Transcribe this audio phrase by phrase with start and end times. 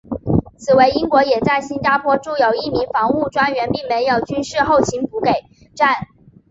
[0.03, 5.29] 因此英国也在新加坡驻有一名防务专员并设有军事后勤补给
[5.75, 5.89] 站。